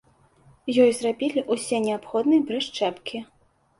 Ёй 0.85 0.91
зрабілі 0.99 1.43
ўсе 1.53 1.81
неабходныя 1.85 2.47
прышчэпкі. 2.49 3.17